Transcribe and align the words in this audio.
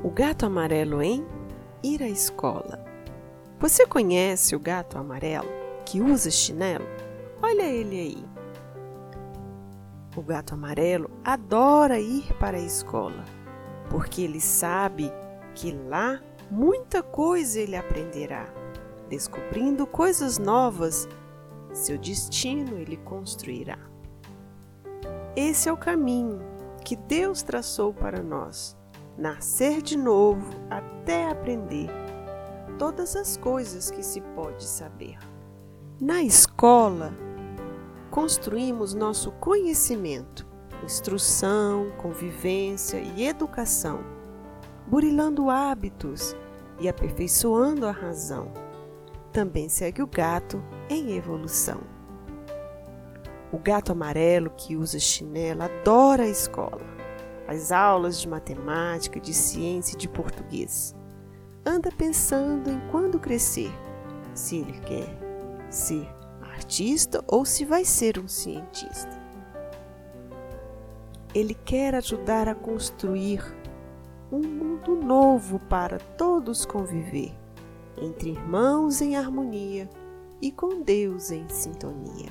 O 0.00 0.10
gato 0.10 0.46
amarelo 0.46 1.02
em 1.02 1.26
ir 1.82 2.04
à 2.04 2.08
escola. 2.08 2.78
Você 3.58 3.84
conhece 3.84 4.54
o 4.54 4.60
gato 4.60 4.96
amarelo 4.96 5.48
que 5.84 6.00
usa 6.00 6.30
chinelo? 6.30 6.86
Olha 7.42 7.64
ele 7.64 7.98
aí. 7.98 8.24
O 10.16 10.22
gato 10.22 10.54
amarelo 10.54 11.10
adora 11.24 11.98
ir 11.98 12.32
para 12.34 12.58
a 12.58 12.60
escola, 12.60 13.24
porque 13.90 14.22
ele 14.22 14.40
sabe 14.40 15.12
que 15.52 15.72
lá 15.72 16.22
muita 16.48 17.02
coisa 17.02 17.58
ele 17.58 17.74
aprenderá, 17.74 18.46
descobrindo 19.08 19.84
coisas 19.84 20.38
novas, 20.38 21.08
seu 21.72 21.98
destino 21.98 22.78
ele 22.78 22.98
construirá. 22.98 23.80
Esse 25.34 25.68
é 25.68 25.72
o 25.72 25.76
caminho 25.76 26.40
que 26.84 26.94
Deus 26.94 27.42
traçou 27.42 27.92
para 27.92 28.22
nós 28.22 28.78
nascer 29.18 29.82
de 29.82 29.98
novo 29.98 30.48
até 30.70 31.28
aprender 31.28 31.90
todas 32.78 33.16
as 33.16 33.36
coisas 33.36 33.90
que 33.90 34.02
se 34.02 34.20
pode 34.20 34.64
saber. 34.64 35.18
Na 36.00 36.22
escola, 36.22 37.12
construímos 38.12 38.94
nosso 38.94 39.32
conhecimento, 39.32 40.46
instrução, 40.84 41.90
convivência 41.98 42.98
e 42.98 43.26
educação, 43.26 44.04
burilando 44.86 45.50
hábitos 45.50 46.36
e 46.78 46.88
aperfeiçoando 46.88 47.84
a 47.86 47.90
razão. 47.90 48.52
Também 49.32 49.68
segue 49.68 50.00
o 50.00 50.06
gato 50.06 50.62
em 50.88 51.16
evolução. 51.16 51.80
O 53.50 53.58
gato 53.58 53.90
amarelo 53.90 54.50
que 54.50 54.76
usa 54.76 55.00
chinelo 55.00 55.62
adora 55.62 56.22
a 56.22 56.28
escola 56.28 57.07
as 57.48 57.72
aulas 57.72 58.20
de 58.20 58.28
matemática, 58.28 59.18
de 59.18 59.32
ciência 59.32 59.94
e 59.94 59.98
de 59.98 60.06
português. 60.06 60.94
Anda 61.64 61.90
pensando 61.90 62.70
em 62.70 62.78
quando 62.90 63.18
crescer, 63.18 63.72
se 64.34 64.58
ele 64.58 64.78
quer 64.80 65.08
ser 65.70 66.06
artista 66.42 67.24
ou 67.26 67.46
se 67.46 67.64
vai 67.64 67.86
ser 67.86 68.18
um 68.18 68.28
cientista. 68.28 69.18
Ele 71.34 71.54
quer 71.54 71.94
ajudar 71.94 72.48
a 72.48 72.54
construir 72.54 73.42
um 74.30 74.40
mundo 74.40 74.94
novo 74.94 75.58
para 75.58 75.98
todos 75.98 76.66
conviver, 76.66 77.34
entre 77.96 78.30
irmãos 78.30 79.00
em 79.00 79.16
harmonia 79.16 79.88
e 80.40 80.52
com 80.52 80.82
Deus 80.82 81.30
em 81.30 81.48
sintonia. 81.48 82.30